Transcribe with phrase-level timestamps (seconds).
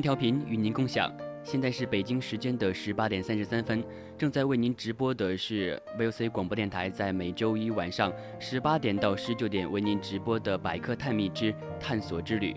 [0.00, 3.84] 调频与您共享，现在是北京时间的十八点三十三分，
[4.16, 12.56] 正在为您直播的是 VOC 广播电台在每周一晚上十八点到十九点为您直播的百科探秘之探索之旅，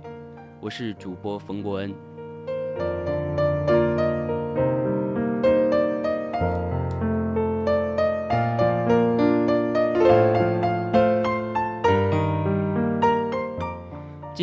[0.61, 2.12] 我是主播冯国恩。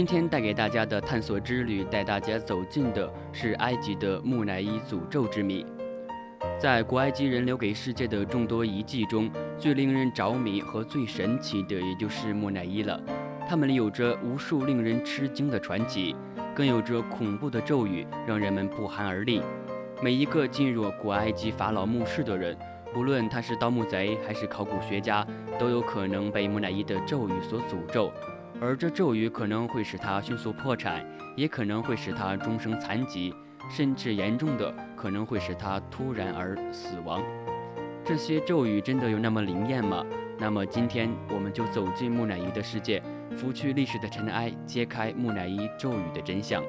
[0.00, 5.66] 今天带给大家的探索之旅，带大家走进的是埃及的木乃伊诅咒之谜。
[6.58, 12.98] 在古埃及人留给世界的众多遗迹中，最令人着迷和最神奇的，也就是木乃伊了。
[13.46, 16.16] 它们有着无数令人吃惊的传奇，
[16.54, 19.42] 更有着恐怖的咒语，让人们不寒而栗。
[20.02, 22.56] 每一个进入古埃及法老墓室的人，
[22.94, 25.26] 不论他是盗墓贼还是考古学家，
[25.58, 28.10] 都有可能被木乃伊的咒语所诅咒。
[28.60, 33.34] 而这咒语可能会使他迅速破产，也可能会使他终生残疾，
[33.70, 37.22] 甚至严重的可能会使他突然而死亡。
[38.04, 40.04] 这些咒语真的有那么灵验吗？
[40.38, 43.02] 那么今天我们就走进木乃伊的世界，
[43.36, 46.62] 拂去历史的尘埃，揭开木乃伊咒语的真相。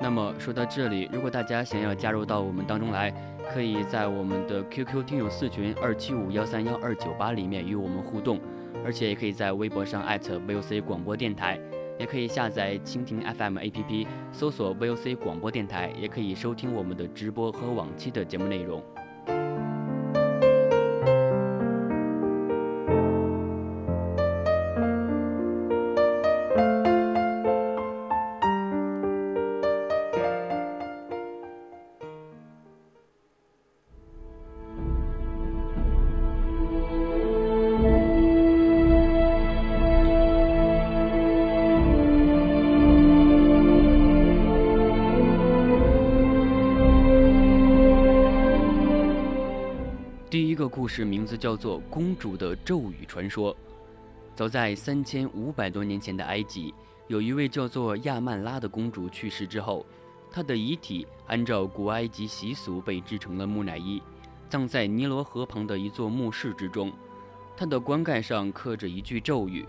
[0.00, 3.12] 那么说到这里，如果大家想要加入到我们当中来，
[3.52, 8.40] 可以在我们的 QQ 听友四群二七五幺三幺二九八里面与我们互动。
[8.84, 11.60] 而且也可以在微博上 @VOC 广播电台，
[12.00, 18.82] 也可以下载蜻蜓 FM APP，搜索 VOC 广播电台，也可以收听我们的直播和往期的节目内容。
[51.42, 53.52] 叫做《公主的咒语传说》。
[54.32, 56.72] 早在三千五百多年前的埃及，
[57.08, 59.84] 有一位叫做亚曼拉的公主去世之后，
[60.30, 64.00] 她的遗体按照古埃及习俗被制成了木乃伊，
[64.48, 66.92] 葬在尼罗河旁的一座墓室之中。
[67.56, 69.66] 她的棺盖上刻着一句咒语：“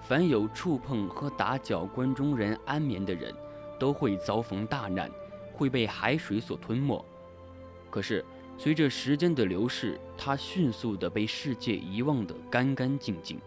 [0.00, 3.34] 凡有触碰和打搅棺中人安眠的人，
[3.78, 5.10] 都会遭逢大难，
[5.52, 7.04] 会被海水所吞没。”
[7.92, 8.24] 可是。
[8.58, 13.38] 随着时间的流逝，他迅速地被世界遗忘得干干净净。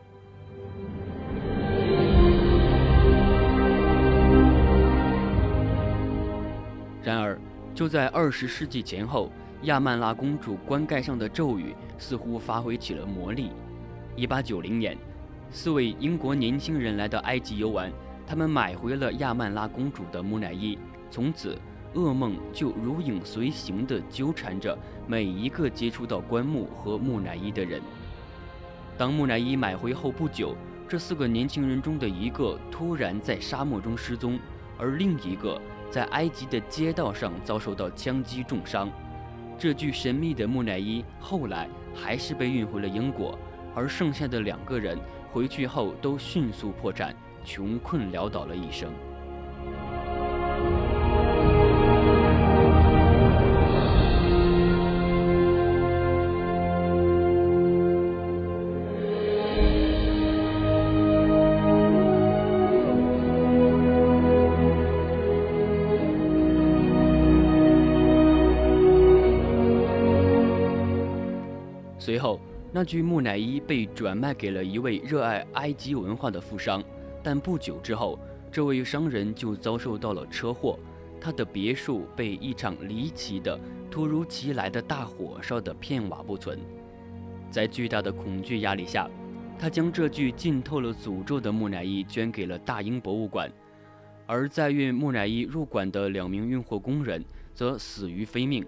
[7.03, 7.39] 然而，
[7.73, 9.31] 就在二十世纪前后，
[9.63, 13.49] 亚曼拉公主棺盖上的咒语似乎发挥起了魔力。
[14.15, 14.95] 一八九零年，
[15.49, 17.91] 四位英国年轻人来到埃及游玩，
[18.27, 20.77] 他们买回了亚曼拉公主的木乃伊，
[21.09, 21.57] 从此。
[21.95, 24.77] 噩梦就如影随形地纠缠着
[25.09, 27.81] 每一个接触到棺木和木乃伊的人。
[28.95, 30.55] 当木乃伊买回后不久，
[30.87, 34.37] 这四个年轻人中的一个突然在沙漠中失踪，
[34.77, 35.59] 而另一个
[35.89, 38.87] 在埃及的街道上遭受到枪击重伤。
[39.57, 43.35] 这具神秘的木乃伊后来还是被运回了英国，
[43.73, 44.95] 而剩下的两个人
[45.31, 48.91] 回去后都迅速破产，穷困潦倒了一生。
[72.09, 72.39] 随后，
[72.71, 76.83] 那具木乃伊被转卖给了一位热爱埃及文化的富商，
[77.21, 78.17] 但不久之后，
[78.51, 80.79] 这位商人就遭受到了车祸，
[81.21, 83.59] 他的别墅被一场离奇的、
[83.91, 86.57] 突如其来的大火烧得片瓦不存。
[87.51, 89.07] 在巨大的恐惧压力下，
[89.59, 93.51] 他将这具浸透了诅咒的木乃伊捐给了大英博物馆。
[94.25, 97.23] 而在运木乃伊入馆的两名运货工人
[97.53, 98.65] 则死于非命。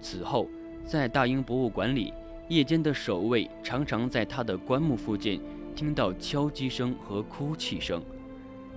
[0.00, 0.48] 此后，
[0.84, 2.12] 在大英博物馆里，
[2.48, 5.42] 夜间的守卫常常在他的棺木附近
[5.74, 8.00] 听到敲击声和哭泣声。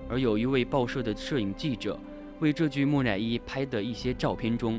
[0.08, 1.98] 而有一位报社的摄影记者
[2.40, 4.78] 为这具木乃伊拍的一些照片中，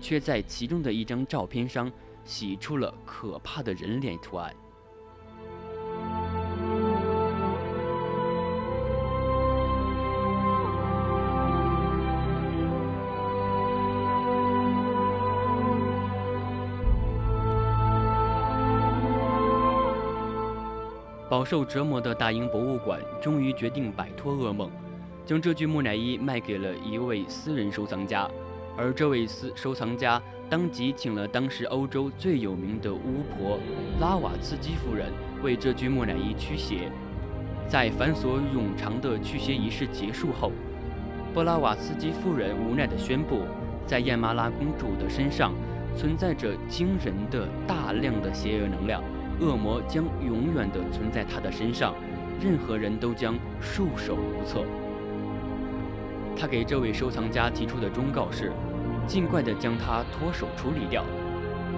[0.00, 1.90] 却在其中的一张照片上
[2.24, 4.54] 洗出了可怕的人脸图案。
[21.28, 24.70] 饱受折磨的大英博物馆终于决定摆脱噩梦，
[25.26, 28.26] 将这具木乃伊卖给了一位私人收藏家，
[28.78, 33.58] 而这位私收藏家当即请了当时欧洲最有名的巫婆
[34.00, 36.90] 拉瓦茨基夫人为这具木乃伊驱邪。
[37.68, 40.50] 在繁琐冗长的驱邪仪式结束后，
[41.34, 43.42] 布拉瓦茨基夫人无奈地宣布，
[43.86, 45.52] 在燕玛拉公主的身上
[45.94, 49.04] 存在着惊人的大量的邪恶能量。
[49.40, 51.94] 恶魔将永远地存在他的身上，
[52.40, 54.64] 任何人都将束手无策。
[56.36, 58.52] 他给这位收藏家提出的忠告是：
[59.06, 61.04] 尽快地将他脱手处理掉。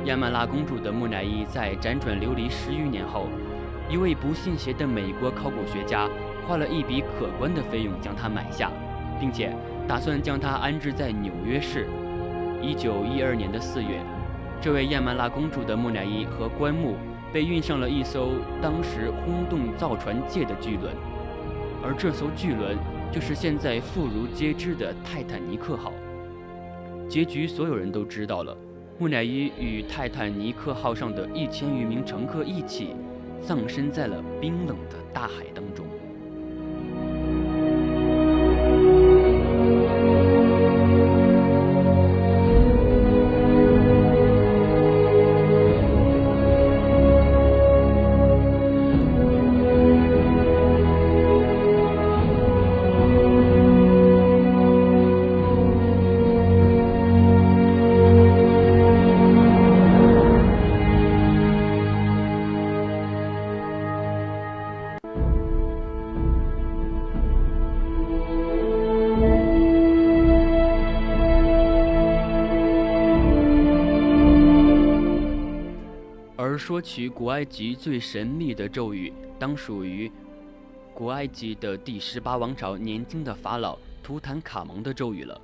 [0.07, 3.27] 亚曼拉公主的木乃伊在辗转流离十余年后，
[3.89, 6.09] 一位不信邪的美国考古学家
[6.47, 8.71] 花了一笔可观的费用将它买下，
[9.19, 9.55] 并且
[9.87, 11.87] 打算将它安置在纽约市。
[12.62, 14.01] 一九一二年的四月，
[14.61, 16.97] 这位亚曼拉公主的木乃伊和棺木。
[17.32, 18.31] 被运上了一艘
[18.61, 20.94] 当时轰动造船界的巨轮，
[21.82, 22.77] 而这艘巨轮
[23.12, 25.93] 就是现在妇孺皆知的泰坦尼克号。
[27.09, 28.56] 结局所有人都知道了，
[28.99, 32.94] 木乃伊与泰坦尼克号上的一千余名乘客一起，
[33.41, 35.87] 葬身在了冰冷的大海当中。
[76.81, 80.11] 取古埃及最神秘的咒语，当属于
[80.94, 85.41] 古埃及的第十八王朝年轻的法老图坦卡蒙的咒语了。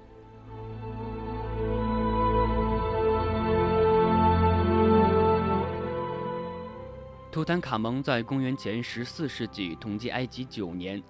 [7.31, 11.03] 图坦卡蒙在公元前十四世纪统计埃及九年，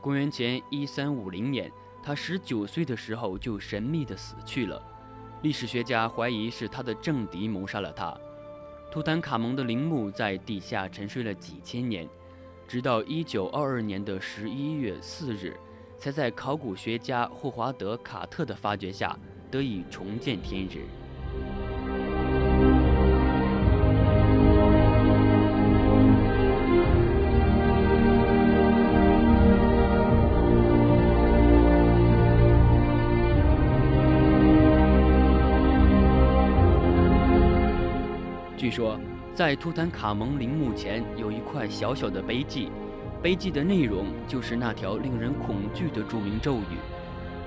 [0.00, 1.70] 公元前一三五零年，
[2.02, 4.82] 他十九岁的时候就神秘的死去了，
[5.42, 8.12] 历史学家怀疑是他的政敌谋杀了他。
[8.90, 12.08] 图坦卡蒙的陵墓在地下沉睡了几千年，
[12.66, 15.56] 直到1922年的11月4日，
[15.98, 19.14] 才在考古学家霍华德·卡特的发掘下
[19.50, 20.86] 得以重见天日。
[38.68, 39.00] 据说，
[39.32, 42.70] 在图坦卡蒙陵墓前有一块小小的碑记，
[43.22, 46.76] 碑记的内容就是那条令人恐惧的著名咒语：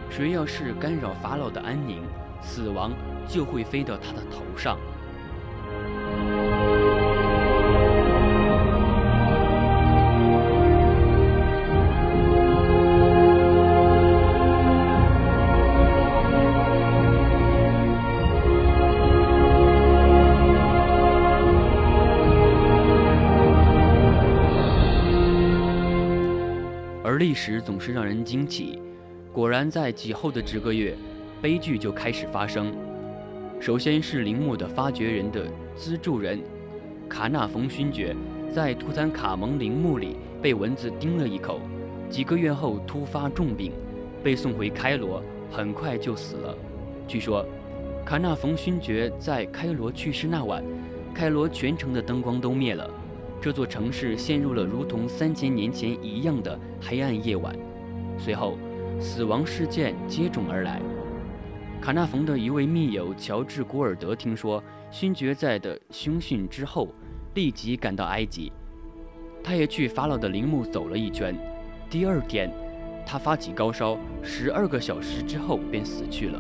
[0.10, 2.02] 谁要是干扰法老的安宁，
[2.42, 2.92] 死亡
[3.28, 4.80] 就会飞到他的头上。
[27.32, 28.78] 历史总是让人惊奇，
[29.32, 30.94] 果然在几后的几个月，
[31.42, 32.76] 悲剧就开始发生。
[33.58, 36.42] 首先是陵墓的发掘人的资助人
[37.08, 38.14] 卡纳冯勋爵，
[38.54, 41.62] 在图坦卡蒙陵墓里被蚊子叮了一口，
[42.10, 43.72] 几个月后突发重病，
[44.22, 46.54] 被送回开罗，很快就死了。
[47.08, 47.46] 据说，
[48.06, 50.62] 卡纳冯勋爵在开罗去世那晚，
[51.16, 52.92] 开罗全城的灯光都灭了。
[53.42, 57.58] 这座城市陷入了如同三千年前一样的黑暗夜晚，
[58.16, 58.56] 随后，
[59.00, 60.80] 死亡事件接踵而来。
[61.82, 66.94] 卡纳冯的一位密友乔治·古尔德听说勋爵在的凶讯之后，
[67.34, 68.52] 立即赶到埃及。
[69.44, 71.36] 他也去法老的陵墓走了一圈。
[71.90, 72.54] 第二天，
[73.08, 76.40] 他发起高烧，十二个小时之后便死去了。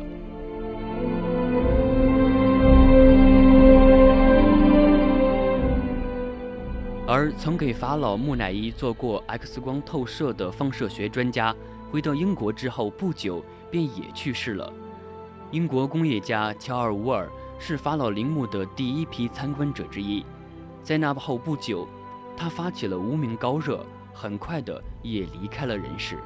[7.21, 11.55] 而曾给法老木乃伊做过 X 光透射的放射学专家，
[11.91, 14.73] 回到英国之后不久便也去世了。
[15.51, 20.25] 英国工业家乔尔·伍尔是法老陵墓的第一批参观者之一，
[20.81, 21.87] 在那后不久，
[22.35, 26.17] 他发起了无名高热，很快的也离开了人世。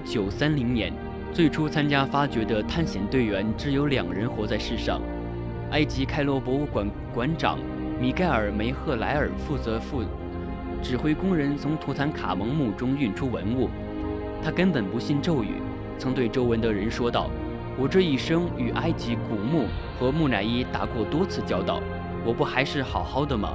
[0.00, 0.90] 一九三零年，
[1.30, 4.98] 最初参加发掘的探险队员只有两人活在世上。
[5.72, 7.58] 埃及开罗博物馆馆长
[8.00, 10.02] 米盖尔·梅赫莱尔负责负
[10.82, 13.68] 指挥工人从图坦卡蒙墓中运出文物。
[14.42, 15.56] 他根本不信咒语，
[15.98, 17.28] 曾对周围的人说道
[17.76, 19.66] ：“我这一生与埃及古墓
[19.98, 21.78] 和木乃伊打过多次交道，
[22.24, 23.50] 我不还是好好的吗？”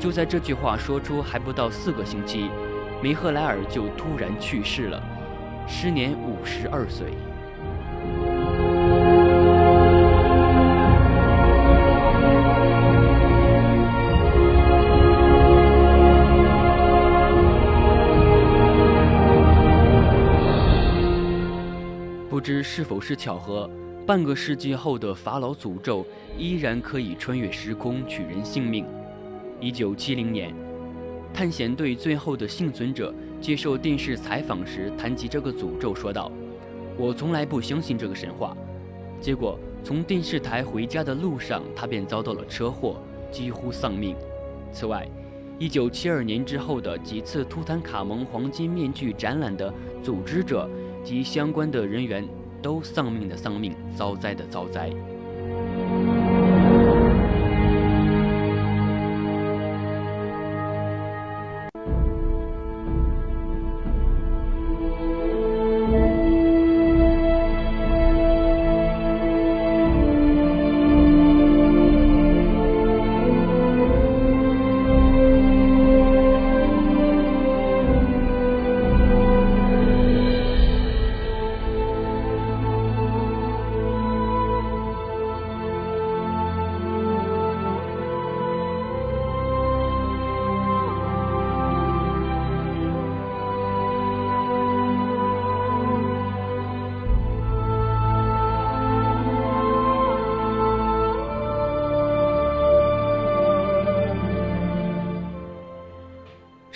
[0.00, 2.50] 就在这句话说出还不到四个星期。
[3.06, 5.00] 梅赫莱尔就突然去世了，
[5.64, 7.06] 时年五十二岁。
[22.28, 23.70] 不知是否是巧合，
[24.04, 26.04] 半个世纪后的法老诅咒
[26.36, 28.84] 依然可以穿越时空取人性命。
[29.60, 30.65] 一九七零年。
[31.36, 36.32] 探险队最后的幸存者接受电视采访时谈及这个诅咒，说道
[36.96, 38.56] ：“我从来不相信这个神话。”
[39.20, 44.16] 结果从电视台回家的路上，他便遭到了车祸，几乎丧命。
[44.72, 45.06] 此外
[45.60, 49.70] ，1972年之后的几次图坦卡蒙黄金面具展览的
[50.02, 50.66] 组织者
[51.04, 52.26] 及相关的人员
[52.62, 54.90] 都丧命的丧命，遭灾的遭灾。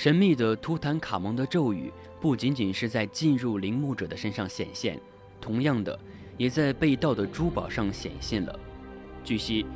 [0.02, 1.92] 神秘的图坦卡蒙的咒语
[2.23, 4.99] 不仅仅是在进入陵墓者的身上显现，
[5.42, 6.00] 同样的，
[6.38, 8.61] 也在被盗的珠宝上显现了。
[9.23, 9.66] 据悉，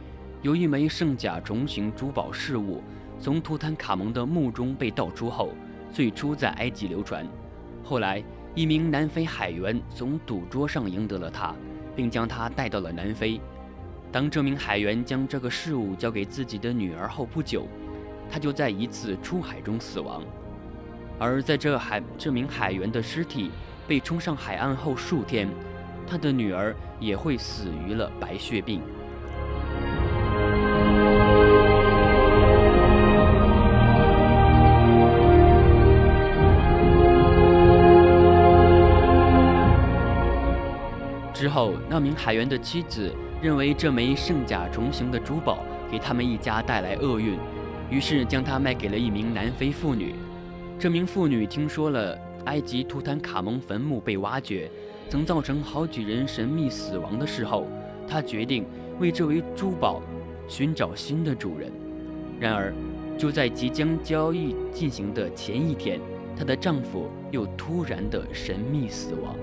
[0.40, 2.82] 有一枚圣甲虫形珠宝饰物
[3.20, 5.50] 从图坦卡蒙的墓中被盗出后，
[5.92, 7.28] 最初在埃及流传，
[7.82, 11.54] 后来一名南非海员从赌桌上赢得了它，
[11.94, 13.38] 并将它带到了南非。
[14.10, 17.66] 当这名海员将这个饰物交给自己的女儿后不久。
[18.30, 20.22] 他就在一次出海中死亡，
[21.18, 23.50] 而在这海这名海员的尸体
[23.86, 25.48] 被冲上海岸后数天，
[26.06, 28.82] 他的女儿也会死于了白血病。
[41.32, 43.12] 之后，那名海员的妻子
[43.42, 45.58] 认为这枚圣甲虫形的珠宝
[45.90, 47.38] 给他们一家带来厄运。
[47.94, 50.16] 于是将它卖给了一名南非妇女。
[50.80, 54.68] 这名妇女听说了埃及图坦卡蒙坟墓被挖掘，
[55.08, 57.68] 曾造成好几人神秘死亡的事后，
[58.08, 58.66] 她决定
[58.98, 60.02] 为这枚珠宝
[60.48, 61.70] 寻找新的主人。
[62.40, 62.74] 然而，
[63.16, 66.00] 就在即将交易进行的前一天，
[66.36, 69.36] 她的丈夫又突然的神秘死亡。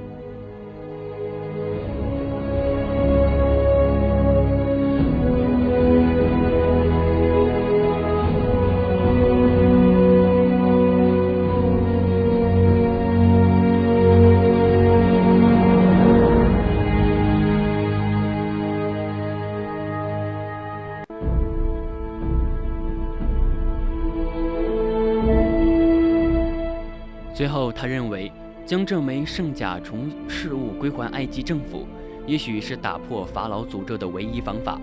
[28.71, 31.85] 将这枚圣甲虫事物归还埃及政府，
[32.25, 34.79] 也许是打破法老诅咒的唯一方法。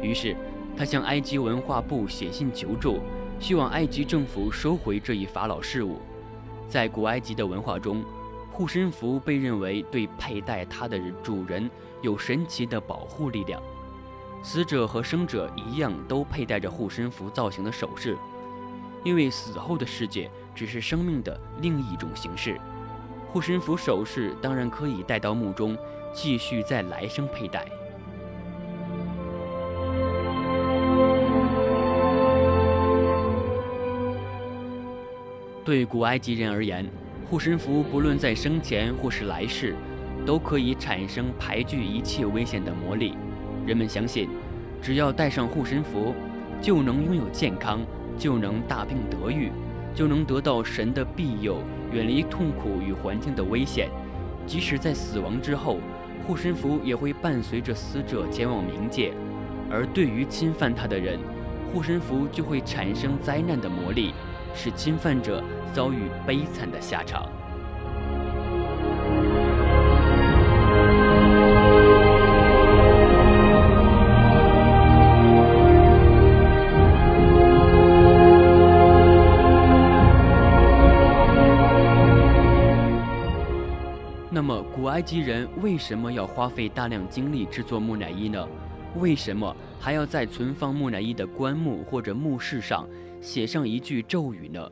[0.00, 0.34] 于是，
[0.74, 2.98] 他向埃及文化部写信求助，
[3.38, 5.98] 希望埃及政府收回这一法老事物。
[6.66, 8.02] 在古埃及的文化中，
[8.50, 13.62] 护身符被认为对佩戴它的主人有神奇的保护力量。
[14.42, 18.16] 死者和生者一样，都佩戴着护身符造型的首饰，
[19.04, 22.58] 因为死后的世界只是生命的另一种形式。
[23.32, 25.78] 护身符首饰当然可以带到墓中，
[26.12, 27.64] 继续在来生佩戴。
[35.64, 36.84] 对古埃及人而言，
[37.28, 39.76] 护身符不论在生前或是来世，
[40.26, 43.16] 都可以产生排拒一切危险的魔力。
[43.64, 44.28] 人们相信，
[44.82, 46.12] 只要戴上护身符，
[46.60, 47.80] 就能拥有健康，
[48.18, 49.52] 就能大病得愈，
[49.94, 51.58] 就能得到神的庇佑，
[51.92, 53.88] 远离痛苦与环境的危险。
[54.46, 55.78] 即使在死亡之后，
[56.26, 59.12] 护身符也会伴随着死者前往冥界，
[59.70, 61.18] 而对于侵犯他的人，
[61.72, 64.12] 护身符就会产生灾难的魔力，
[64.54, 65.42] 使侵犯者
[65.72, 67.28] 遭遇悲惨的下场。
[84.90, 88.46] 埃及人为什么要花费大量精力制作木乃伊呢？
[88.96, 92.88] 为什么还要在存放木乃伊的棺木或者墓室上
[93.20, 94.70] 写上一句咒语呢？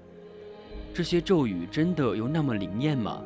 [0.92, 3.22] 这些咒语真的有那么灵验吗？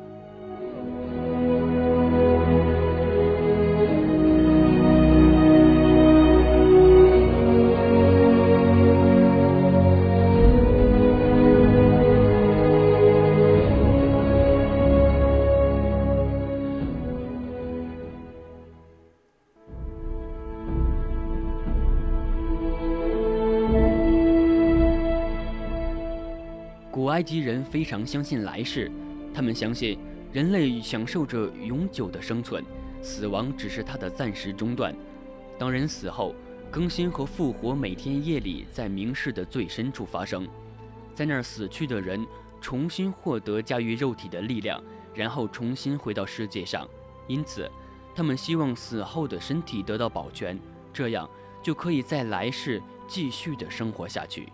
[27.23, 28.91] 及人非常相信来世，
[29.33, 29.97] 他们相信
[30.31, 32.63] 人类享受着永久的生存，
[33.01, 34.95] 死亡只是它的暂时中断。
[35.57, 36.33] 当人死后，
[36.71, 40.47] 更新和复活每天夜里在冥世的最深处发生，
[41.13, 42.25] 在那儿死去的人
[42.59, 44.83] 重新获得驾驭肉体的力量，
[45.13, 46.87] 然后重新回到世界上。
[47.27, 47.69] 因此，
[48.15, 50.59] 他们希望死后的身体得到保全，
[50.91, 51.29] 这样
[51.61, 54.49] 就可以在来世继续的生活下去。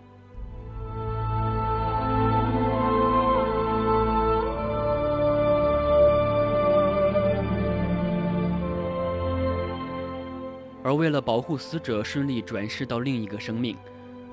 [10.90, 13.76] 而为了保护死者顺利转世到另一个生命，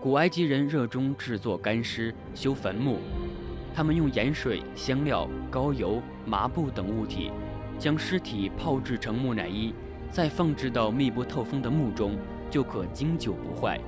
[0.02, 2.98] 古埃及人热衷制作干尸、修坟墓。
[3.76, 7.30] 他们用盐水、香料、膏油、麻布等物体，
[7.78, 9.72] 将尸体泡制成木乃伊，
[10.10, 12.18] 再放置到密不透风的墓中，
[12.50, 13.80] 就可经久不坏。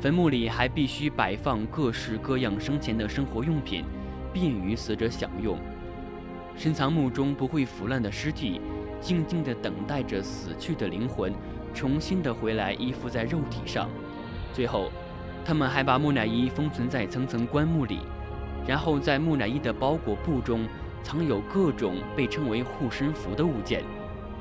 [0.00, 3.84] 坟墓里还必须摆放各式各样生前的生活用品，
[4.32, 5.58] 便于死者享用。
[6.56, 8.62] 深藏墓中不会腐烂的尸体，
[9.02, 11.30] 静静地等待着死去的灵魂。
[11.74, 13.88] 重新的回来依附在肉体上，
[14.52, 14.90] 最后，
[15.42, 18.00] 他们还把木乃伊封存在层层棺木里，
[18.66, 20.68] 然后在木乃伊的包裹布中
[21.02, 23.82] 藏有各种被称为护身符的物件，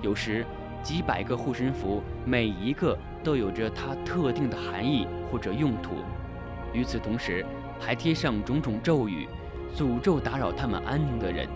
[0.01, 0.45] 有时
[0.83, 5.91] 几百个护身符，每一个都有着它特定的含义或者用途。
[6.73, 7.45] 与此同时，
[7.79, 9.25] 还贴上种种咒语，
[9.73, 11.47] 诅咒打扰他们安宁的人。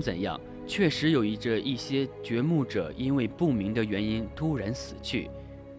[0.00, 5.30] 怎样，确实有一着一些掘墓者因为不明的原因突然死去。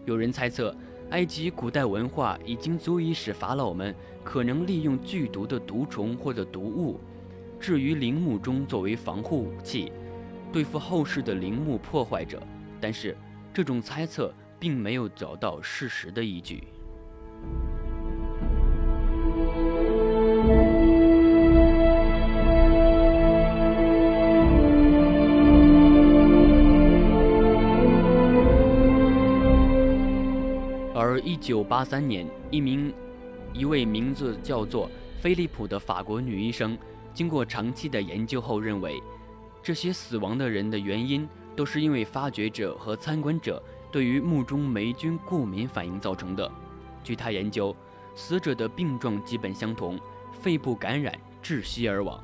[0.04, 0.74] 有人猜测，
[1.10, 6.98] 埃及古代文化已经足以使法老们可能利用剧毒的毒虫或者毒物，
[7.60, 9.92] 置于陵墓中作为防护武器，
[10.52, 12.42] 对付后世的陵墓破坏者。
[12.80, 13.16] 但是，
[13.52, 16.64] 这种猜测并没有找到事实的依据。
[31.20, 32.92] 一九八三年，一名
[33.52, 36.76] 一位名字叫做菲利普的法国女医生，
[37.12, 39.02] 经过长期的研究后认为，
[39.62, 46.50] 这些死亡的人的原因都是因为发掘者和参观者对于墓中霉菌过敏反应造成的。
[47.02, 47.74] 据他研究，
[48.14, 49.98] 死者的病状基本相同，
[50.32, 52.22] 肺部感染窒息而亡。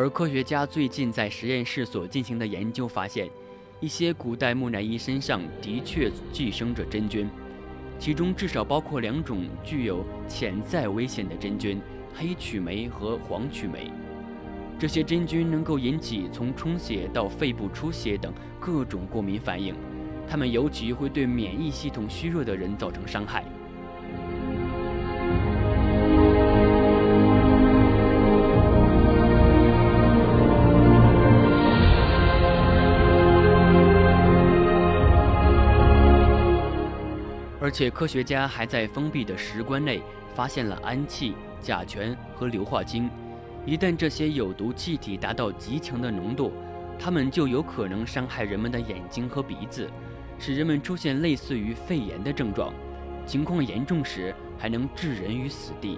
[0.00, 3.28] 而科学家最近在实验室所进行的研究发现，
[3.80, 7.28] 一些古代木乃伊身上的确寄生着真菌，
[7.98, 11.78] 其中至少包括两种具有潜在危险的真菌——
[12.16, 13.92] 黑曲霉和黄曲霉。
[14.78, 19.74] 这些真菌能够引起从充血到肺部出血等各种过敏反应，
[20.26, 23.44] 它们尤其会对免疫系统虚弱的人造成伤害。
[37.70, 40.02] 而且，科学家还在封闭的石棺内
[40.34, 43.08] 发现了氨气、甲醛和硫化氢。
[43.64, 46.52] 一旦这些有毒气体达到极强的浓度，
[46.98, 49.88] 它们就有可能伤害人们的眼睛和鼻子，
[50.36, 52.74] 使人们出现类似于肺炎的症状。
[53.24, 55.96] 情况严重时，还能置人于死地。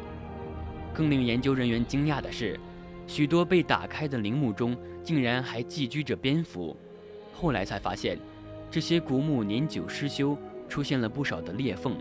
[0.92, 2.60] 更令研究人员惊讶的是，
[3.06, 6.76] 许多被打开的陵墓中竟然还寄居着蝙蝠。
[7.32, 8.18] 后来才发现，
[8.70, 10.36] 这些古墓年久失修。
[10.72, 11.98] 出现了不少的裂缝，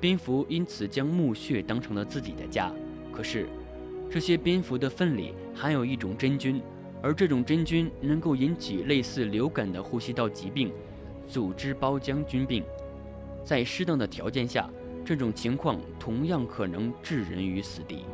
[0.00, 2.72] 蝙蝠因此将墓穴当成了自己的家。
[3.12, 3.46] 可是，
[4.10, 6.62] 这些蝙蝠的粪里含有一种真菌，
[7.02, 10.72] 而这种真菌能够引起类似流感的呼吸道疾病——
[11.28, 12.64] 组织包浆菌病。
[13.44, 14.70] 在适当的条件下，
[15.04, 18.06] 这种情况同样可能置人于死地。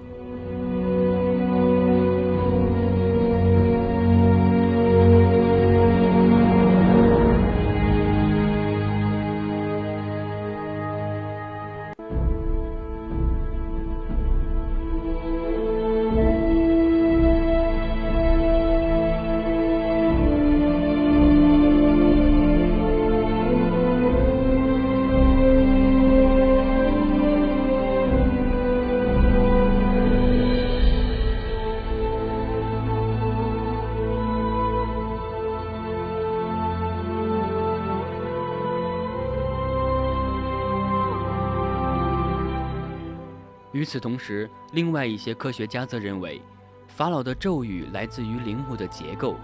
[43.76, 46.40] 与此同时，另外一些科学家则认为，
[46.88, 49.36] 法老的咒语来自于陵墓的结构，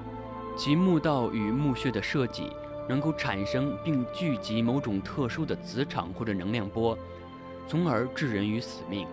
[0.57, 2.51] 其墓道与墓穴的设计
[2.89, 6.97] 能够产生并聚集某种特殊的磁场或者能量波，
[7.69, 9.07] 从而置人于死命。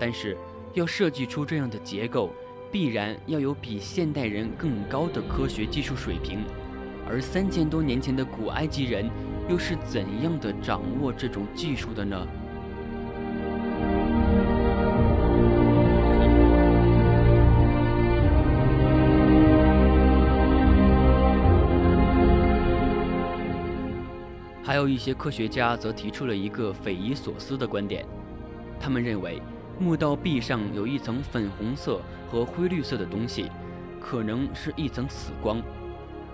[0.00, 0.36] 但是，
[0.74, 2.30] 要设计出这样的结构，
[2.72, 6.40] 必然要有比现代人更高的科学技术水平。
[7.08, 9.08] 而三千多年前的古埃及人
[9.48, 12.26] 又是怎样的掌握这种技术的呢？
[24.76, 28.04] 还有一些科学家则提出了一个匪夷所思的观点，
[28.78, 29.40] 他们认为
[29.78, 33.50] 墓道壁上有一层粉红色和灰绿色的东西，
[33.98, 35.62] 可能是一层死光。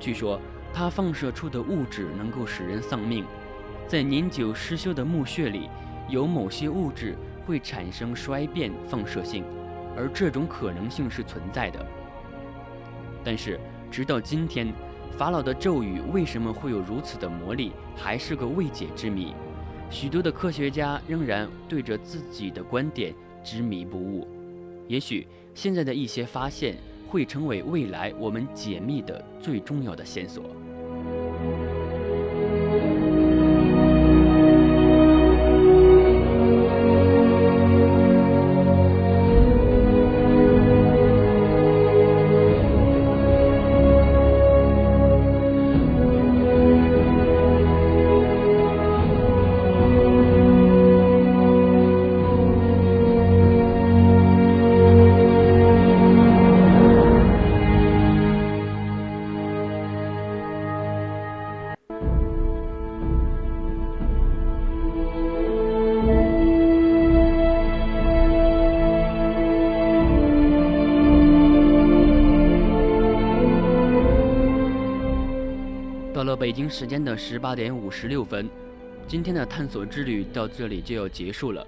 [0.00, 0.40] 据说
[0.74, 3.24] 它放射出的物质能够使人丧命，
[3.87, 5.70] 在年久失修的墓穴里，
[6.09, 9.44] 有某些物质会产生衰变放射性，
[9.96, 11.87] 而这种可能性是存在的。
[13.22, 14.74] 但是直到今天。
[15.16, 19.35] 法老的咒语为什么会有如此的魔力，还是个未解之谜。
[19.90, 24.27] 许多的科学家仍然对着自己的观点执迷不悟。
[24.88, 26.77] 也许现在的一些发现
[27.09, 30.44] 会成为未来我们解密的最重要的线索。
[76.37, 78.49] 北京时间的十八点五十六分，
[79.07, 81.66] 今天的探索之旅到这里就要结束了。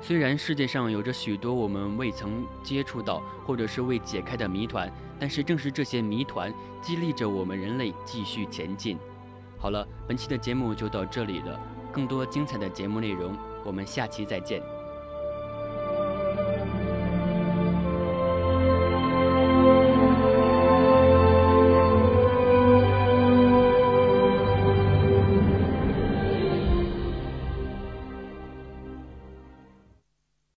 [0.00, 8.96] 虽然世界上有着许多我们未曾接触到或者是未解开的谜团，但是正是这些谜团激励着我们人类继续前进。
[9.58, 11.60] 好了，本期的节目就到这里了。
[11.92, 14.77] 更多精彩的节目内容，我们下期再见。